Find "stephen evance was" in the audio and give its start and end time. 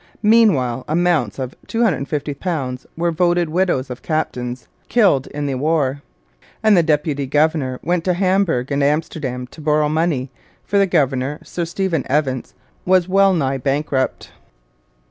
11.65-13.07